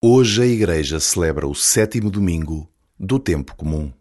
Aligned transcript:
Hoje 0.00 0.42
a 0.44 0.46
Igreja 0.46 1.00
celebra 1.00 1.44
o 1.48 1.56
sétimo 1.56 2.08
domingo 2.08 2.70
do 2.96 3.18
tempo 3.18 3.56
comum. 3.56 3.92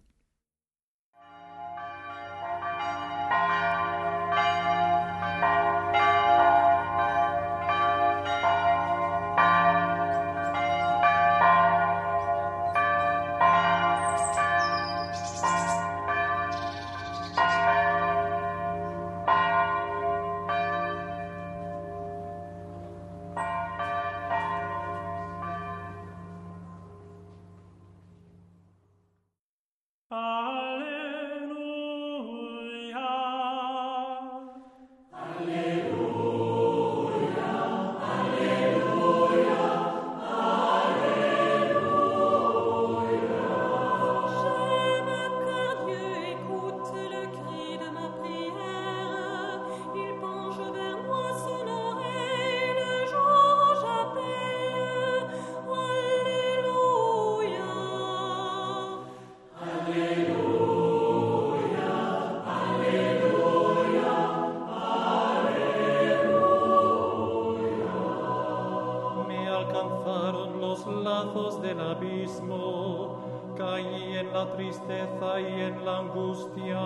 Caí 73.58 74.18
en 74.18 74.32
la 74.32 74.52
tristeza 74.56 75.40
y 75.40 75.62
en 75.62 75.84
la 75.84 76.00
angustia, 76.00 76.80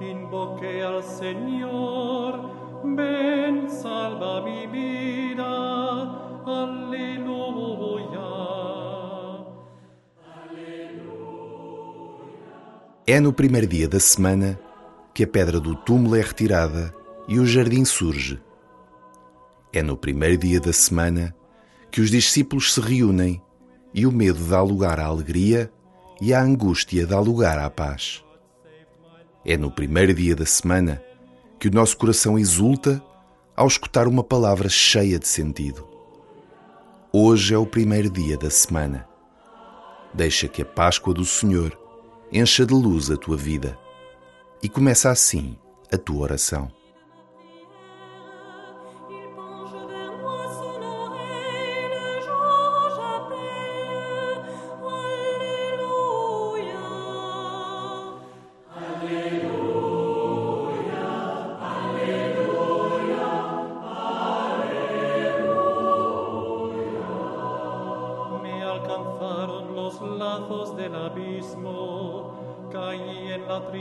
invoqué 0.00 0.82
al 0.82 1.02
Señor, 1.02 2.50
ven, 2.84 3.70
salva 3.70 4.42
mi 4.42 4.66
vida, 4.66 5.52
aleluya. 6.44 7.34
É 13.06 13.20
no 13.20 13.32
primeiro 13.32 13.66
dia 13.66 13.88
da 13.88 14.00
semana 14.00 14.58
que 15.12 15.24
a 15.24 15.26
pedra 15.26 15.60
do 15.60 15.74
túmulo 15.74 16.16
é 16.16 16.22
retirada 16.22 16.94
e 17.28 17.38
o 17.38 17.46
jardim 17.46 17.84
surge. 17.84 18.40
É 19.72 19.82
no 19.82 19.96
primeiro 19.96 20.38
dia 20.38 20.60
da 20.60 20.72
semana 20.72 21.34
que 21.90 22.00
os 22.00 22.10
discípulos 22.10 22.72
se 22.72 22.80
reúnem 22.80 23.42
e 23.92 24.06
o 24.06 24.12
medo 24.12 24.42
dá 24.44 24.60
lugar 24.62 24.98
à 24.98 25.04
alegria 25.04 25.70
e 26.20 26.32
a 26.32 26.40
angústia 26.40 27.06
dá 27.06 27.18
lugar 27.18 27.58
à 27.58 27.68
paz. 27.68 28.24
É 29.44 29.56
no 29.56 29.70
primeiro 29.70 30.14
dia 30.14 30.34
da 30.34 30.46
semana 30.46 31.02
que 31.58 31.68
o 31.68 31.70
nosso 31.70 31.96
coração 31.96 32.38
exulta 32.38 33.02
ao 33.56 33.66
escutar 33.66 34.06
uma 34.06 34.24
palavra 34.24 34.68
cheia 34.68 35.18
de 35.18 35.28
sentido. 35.28 35.86
Hoje 37.12 37.54
é 37.54 37.58
o 37.58 37.66
primeiro 37.66 38.10
dia 38.10 38.36
da 38.36 38.50
semana. 38.50 39.06
Deixa 40.12 40.48
que 40.48 40.62
a 40.62 40.64
Páscoa 40.64 41.14
do 41.14 41.24
Senhor 41.24 41.78
encha 42.32 42.66
de 42.66 42.74
luz 42.74 43.10
a 43.10 43.16
tua 43.16 43.36
vida 43.36 43.78
e 44.62 44.68
começa 44.68 45.10
assim 45.10 45.56
a 45.92 45.98
tua 45.98 46.22
oração. 46.22 46.70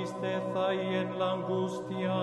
tristeza 0.03 0.74
y 0.74 0.96
en 0.96 1.18
la 1.18 1.31
angustia, 1.31 2.14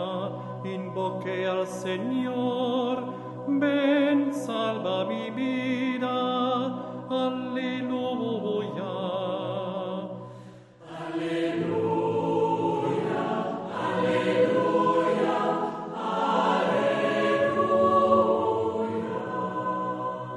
invoqué 0.65 1.47
al 1.47 1.67
Señor, 1.67 3.05
ven, 3.49 4.35
salva 4.35 5.07
mi 5.07 5.31
vida, 5.31 6.67
aleluya. 7.09 8.21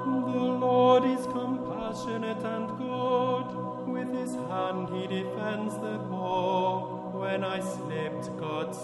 The 0.06 0.50
Lord 0.66 1.04
is 1.06 1.26
compassionate 1.28 2.44
and 2.46 2.70
good, 2.78 3.48
with 3.88 4.14
his 4.14 4.34
hand 4.50 4.90
he 4.90 5.08
defends 5.08 5.76
the 5.76 6.00
poor 6.10 6.63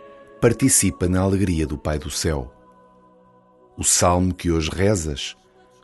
participa 0.41 1.09
na 1.09 1.21
alegria 1.21 1.66
do 1.66 1.77
Pai 1.77 1.99
do 1.99 2.12
céu. 2.12 2.55
O 3.77 3.83
salmo 3.83 4.33
que 4.33 4.53
hoje 4.53 4.71
rezas 4.71 5.37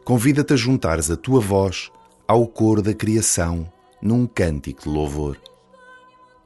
convida-te 0.04 0.52
a 0.52 0.56
juntares 0.56 1.10
a 1.10 1.16
tua 1.16 1.40
voz 1.40 1.90
ao 2.28 2.46
coro 2.46 2.80
da 2.80 2.94
criação 2.94 3.68
num 4.00 4.28
cântico 4.28 4.84
de 4.84 4.88
louvor. 4.88 5.36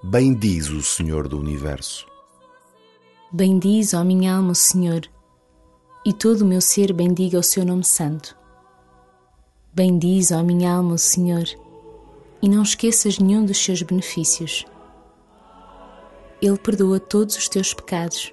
Bendiz 0.02 0.70
o 0.70 0.82
Senhor 0.82 1.28
do 1.28 1.38
universo. 1.38 2.06
Bendiz, 3.30 3.92
ó 3.92 4.02
minha 4.02 4.34
alma, 4.34 4.52
o 4.52 4.54
Senhor, 4.54 5.02
e 6.02 6.14
todo 6.14 6.40
o 6.40 6.46
meu 6.46 6.62
ser 6.62 6.94
bendiga 6.94 7.38
o 7.38 7.42
seu 7.42 7.62
nome 7.62 7.84
santo. 7.84 8.34
Bendiz, 9.70 10.30
ó 10.30 10.42
minha 10.42 10.72
alma, 10.72 10.94
o 10.94 10.98
Senhor, 10.98 11.44
e 12.40 12.48
não 12.48 12.62
esqueças 12.62 13.18
nenhum 13.18 13.44
dos 13.44 13.62
seus 13.62 13.82
benefícios. 13.82 14.64
Ele 16.40 16.56
perdoa 16.56 17.00
todos 17.00 17.36
os 17.36 17.48
teus 17.48 17.74
pecados 17.74 18.32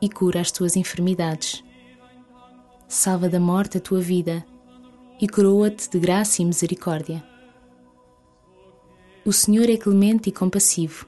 e 0.00 0.08
cura 0.08 0.40
as 0.40 0.50
tuas 0.50 0.74
enfermidades. 0.74 1.62
Salva 2.88 3.28
da 3.28 3.38
morte 3.38 3.78
a 3.78 3.80
tua 3.80 4.00
vida 4.00 4.44
e 5.20 5.28
coroa-te 5.28 5.88
de 5.88 6.00
graça 6.00 6.42
e 6.42 6.44
misericórdia. 6.44 7.24
O 9.24 9.32
Senhor 9.32 9.70
é 9.70 9.76
clemente 9.76 10.28
e 10.28 10.32
compassivo, 10.32 11.06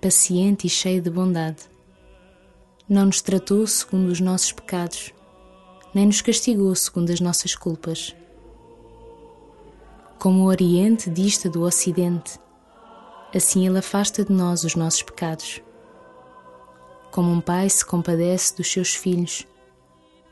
paciente 0.00 0.66
e 0.66 0.70
cheio 0.70 1.02
de 1.02 1.10
bondade. 1.10 1.64
Não 2.88 3.04
nos 3.04 3.20
tratou 3.20 3.66
segundo 3.66 4.08
os 4.08 4.20
nossos 4.20 4.52
pecados, 4.52 5.12
nem 5.94 6.06
nos 6.06 6.22
castigou 6.22 6.74
segundo 6.74 7.12
as 7.12 7.20
nossas 7.20 7.54
culpas. 7.54 8.16
Como 10.18 10.44
o 10.44 10.46
Oriente 10.46 11.10
dista 11.10 11.50
do 11.50 11.62
Ocidente, 11.62 12.38
assim 13.34 13.66
Ele 13.66 13.78
afasta 13.78 14.24
de 14.24 14.32
nós 14.32 14.64
os 14.64 14.74
nossos 14.74 15.02
pecados. 15.02 15.62
Como 17.10 17.30
um 17.30 17.40
pai 17.40 17.68
se 17.68 17.84
compadece 17.84 18.56
dos 18.56 18.70
seus 18.70 18.94
filhos, 18.94 19.46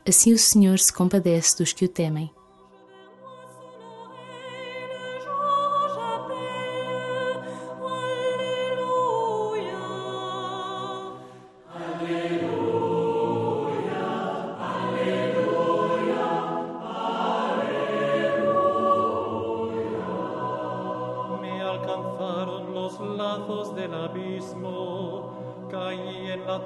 assim 0.07 0.33
o 0.33 0.39
Senhor 0.39 0.79
se 0.79 0.91
compadece 0.91 1.57
dos 1.57 1.73
que 1.73 1.85
o 1.85 1.89
temem. 1.89 2.31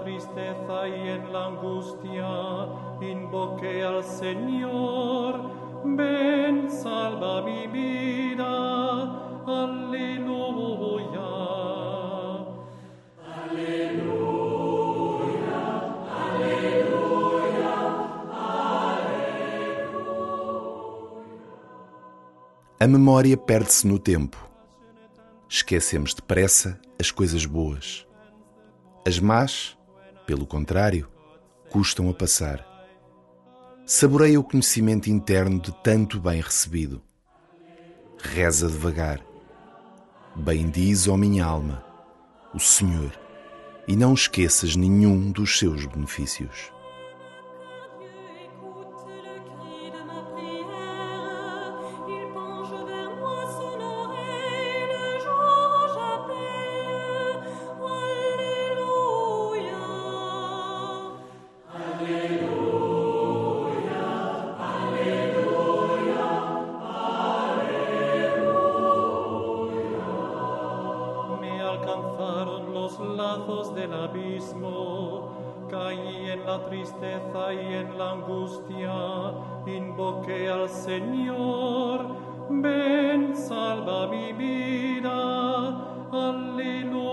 Tristeza 0.01 0.87
y 0.87 1.09
en 1.09 1.33
la 1.33 1.45
angustia 1.47 2.67
invoqué 3.01 3.83
al 3.83 4.03
Señor. 4.03 5.41
Ven, 5.85 6.69
salva 6.69 7.41
mi 7.41 7.67
vida. 7.67 9.43
Aleluya. 9.45 10.33
A 22.83 22.87
memória 22.87 23.37
perde-se 23.37 23.87
no 23.87 23.97
tempo. 23.97 24.37
Esquecemos 25.49 26.13
depressa 26.13 26.77
as 26.99 27.11
coisas 27.11 27.45
boas. 27.45 28.05
As 29.07 29.19
más, 29.19 29.77
pelo 30.25 30.45
contrário, 30.45 31.07
custam 31.69 32.09
a 32.09 32.13
passar. 32.13 32.65
Saboreia 33.85 34.39
o 34.39 34.43
conhecimento 34.43 35.09
interno 35.09 35.59
de 35.59 35.71
tanto 35.83 36.19
bem 36.19 36.41
recebido. 36.41 37.01
Reza 38.17 38.67
devagar. 38.67 39.23
Bendiz, 40.35 41.07
ó 41.07 41.15
minha 41.15 41.45
alma, 41.45 41.85
o 42.55 42.59
Senhor, 42.59 43.11
e 43.87 43.95
não 43.95 44.13
esqueças 44.13 44.75
nenhum 44.75 45.31
dos 45.31 45.59
seus 45.59 45.85
benefícios. 45.85 46.72
Angustia, 78.23 79.33
invoqué 79.65 80.49
al 80.49 80.69
Señor, 80.69 82.15
ven, 82.49 83.35
salva 83.35 84.07
mi 84.07 84.31
vida, 84.33 86.09
aleluya. 86.11 87.03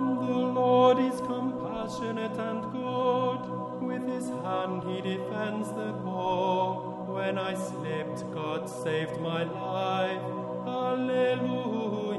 The 0.00 0.44
Lord 0.54 0.98
is 0.98 1.20
compassionate 1.20 2.38
and 2.38 2.72
good. 2.72 3.40
With 3.80 4.06
his 4.06 4.28
hand 4.44 4.82
he 4.84 5.00
defends 5.00 5.68
the 5.72 5.92
poor. 6.04 6.47
When 7.18 7.36
I 7.36 7.54
slept, 7.54 8.22
God 8.32 8.68
saved 8.68 9.20
my 9.20 9.42
life. 9.42 10.22
Alleluia. 10.64 12.18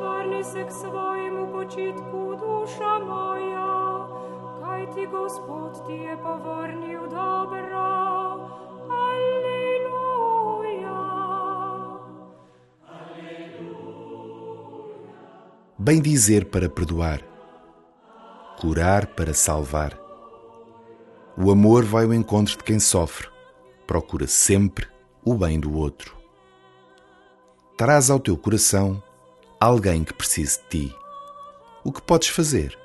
Varni 0.00 0.44
se 0.44 0.64
k 0.64 0.70
svojemu 0.70 1.52
počitku 1.52 2.36
duša 2.38 2.98
moja, 3.06 4.06
kaj 4.62 4.86
ti 4.94 5.06
Gospod 5.06 5.86
ti 5.86 5.92
je 5.92 6.16
povrnil 6.22 7.00
dobro. 7.10 8.03
Bem 15.84 16.00
dizer 16.00 16.46
para 16.46 16.66
perdoar, 16.66 17.20
curar 18.58 19.06
para 19.08 19.34
salvar. 19.34 19.94
O 21.36 21.50
amor 21.50 21.84
vai 21.84 22.06
ao 22.06 22.14
encontro 22.14 22.56
de 22.56 22.64
quem 22.64 22.80
sofre, 22.80 23.28
procura 23.86 24.26
sempre 24.26 24.88
o 25.22 25.34
bem 25.34 25.60
do 25.60 25.76
outro. 25.76 26.16
Traz 27.76 28.08
ao 28.08 28.18
teu 28.18 28.34
coração 28.34 29.02
alguém 29.60 30.04
que 30.04 30.14
precise 30.14 30.58
de 30.58 30.68
ti. 30.88 30.96
O 31.84 31.92
que 31.92 32.00
podes 32.00 32.28
fazer? 32.28 32.78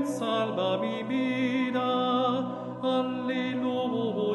Ven, 0.00 0.06
salva 0.06 0.78
mi 0.78 1.02
vida, 1.02 1.80
aleluya. 2.82 4.29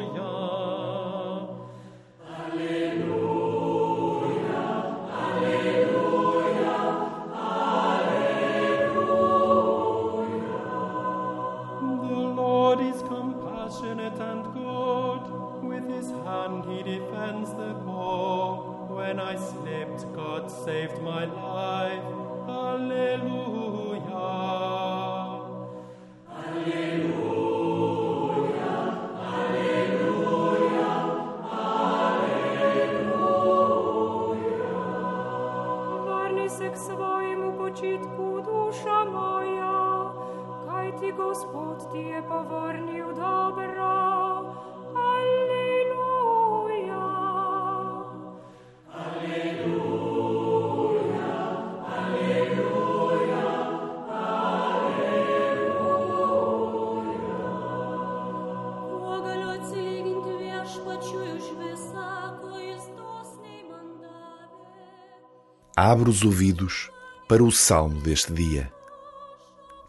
Abre 65.78 66.08
os 66.08 66.22
ouvidos 66.22 66.90
para 67.28 67.44
o 67.44 67.52
salmo 67.52 68.00
deste 68.00 68.32
dia. 68.32 68.72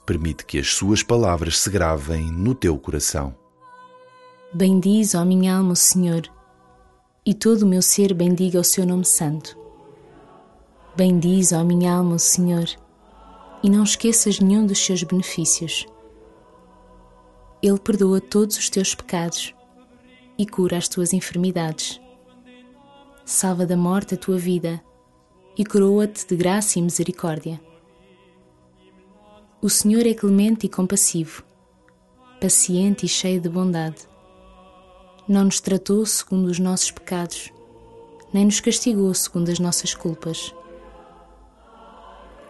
Permite 0.05 0.45
que 0.45 0.59
as 0.59 0.73
suas 0.73 1.01
palavras 1.01 1.59
se 1.59 1.69
gravem 1.69 2.29
no 2.29 2.53
teu 2.53 2.77
coração. 2.77 3.33
Bendiz, 4.53 5.15
ó 5.15 5.23
minha 5.23 5.55
alma, 5.55 5.71
o 5.71 5.75
Senhor, 5.77 6.23
e 7.25 7.33
todo 7.33 7.61
o 7.61 7.65
meu 7.65 7.81
ser 7.81 8.13
bendiga 8.13 8.59
o 8.59 8.65
seu 8.65 8.85
nome 8.85 9.05
santo. 9.05 9.57
Bendiz, 10.93 11.53
ó 11.53 11.63
minha 11.63 11.93
alma, 11.93 12.15
o 12.15 12.19
Senhor, 12.19 12.67
e 13.63 13.69
não 13.69 13.83
esqueças 13.85 14.41
nenhum 14.41 14.65
dos 14.65 14.79
seus 14.79 15.03
benefícios. 15.03 15.85
Ele 17.63 17.79
perdoa 17.79 18.19
todos 18.19 18.57
os 18.57 18.69
teus 18.69 18.93
pecados 18.93 19.55
e 20.37 20.45
cura 20.45 20.75
as 20.75 20.89
tuas 20.89 21.13
enfermidades. 21.13 22.01
Salva 23.23 23.65
da 23.65 23.77
morte 23.77 24.15
a 24.15 24.17
tua 24.17 24.37
vida 24.37 24.85
e 25.57 25.65
coroa-te 25.65 26.27
de 26.27 26.35
graça 26.35 26.77
e 26.77 26.81
misericórdia. 26.81 27.59
O 29.59 29.69
Senhor 29.69 30.05
é 30.05 30.13
clemente 30.13 30.67
e 30.67 30.69
compassivo, 30.69 31.43
paciente 32.39 33.07
e 33.07 33.09
cheio 33.09 33.41
de 33.41 33.49
bondade. 33.49 34.07
Não 35.27 35.45
nos 35.45 35.59
tratou 35.59 36.05
segundo 36.05 36.45
os 36.45 36.59
nossos 36.59 36.91
pecados, 36.91 37.51
nem 38.31 38.45
nos 38.45 38.59
castigou 38.59 39.11
segundo 39.15 39.49
as 39.49 39.57
nossas 39.57 39.95
culpas. 39.95 40.53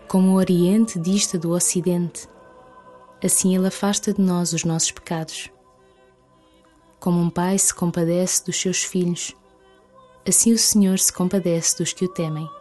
Como 0.09 0.31
o 0.31 0.35
Oriente 0.35 0.99
dista 0.99 1.39
do 1.39 1.51
Ocidente, 1.51 2.27
assim 3.23 3.55
Ele 3.55 3.67
afasta 3.67 4.13
de 4.13 4.21
nós 4.21 4.51
os 4.51 4.65
nossos 4.65 4.91
pecados. 4.91 5.49
Como 6.99 7.21
um 7.21 7.29
pai 7.29 7.57
se 7.57 7.73
compadece 7.73 8.45
dos 8.45 8.59
seus 8.59 8.83
filhos, 8.83 9.33
assim 10.27 10.51
o 10.51 10.57
Senhor 10.57 10.99
se 10.99 11.13
compadece 11.13 11.77
dos 11.77 11.93
que 11.93 12.03
o 12.03 12.09
temem. 12.09 12.56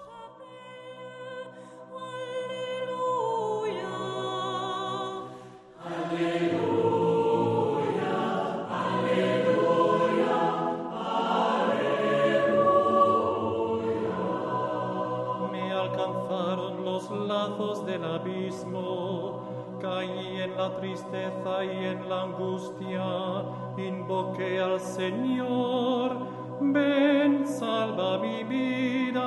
Invoqué 24.07 24.61
al 24.61 24.79
Señor, 24.79 26.29
ven, 26.61 27.45
salva 27.45 28.19
mi 28.19 28.45
vida, 28.45 29.21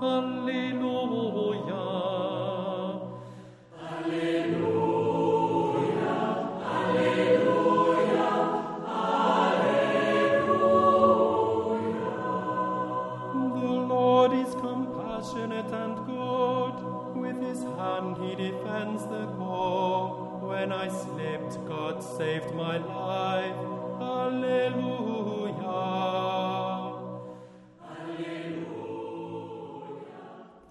aleluya. 0.00 0.73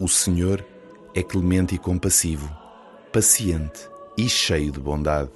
O 0.04 0.08
Senhor 0.08 0.62
é 1.14 1.22
clemente 1.22 1.74
e 1.74 1.78
compassivo, 1.78 2.54
paciente 3.10 3.88
e 4.18 4.28
cheio 4.28 4.70
de 4.70 4.78
bondade. 4.78 5.30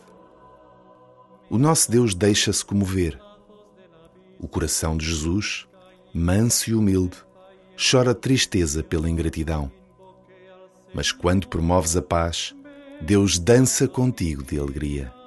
O 1.48 1.56
nosso 1.56 1.90
Deus 1.90 2.14
deixa-se 2.14 2.62
comover. 2.62 3.18
O 4.38 4.46
coração 4.46 4.94
de 4.94 5.06
Jesus, 5.06 5.66
manso 6.12 6.68
e 6.68 6.74
humilde, 6.74 7.16
chora 7.90 8.14
tristeza 8.14 8.82
pela 8.82 9.08
ingratidão. 9.08 9.72
Mas 10.92 11.12
quando 11.12 11.48
promoves 11.48 11.96
a 11.96 12.02
paz, 12.02 12.54
Deus 13.00 13.38
dança 13.38 13.88
contigo 13.88 14.42
de 14.42 14.58
alegria. 14.58 15.17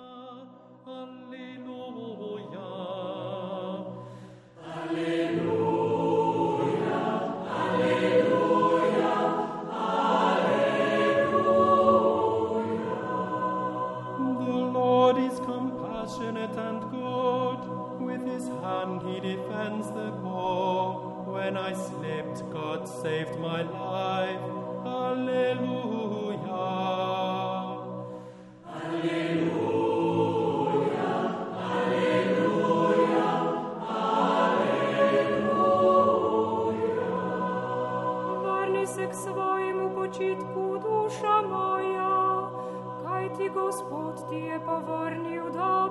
Počitku 40.11 40.77
duša 40.83 41.41
moja, 41.49 42.51
kaj 43.03 43.29
ti 43.37 43.49
Gospod 43.49 44.29
ti 44.29 44.35
je 44.35 44.59
povrnil 44.59 45.43
dobro. 45.53 45.90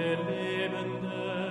der 0.00 1.49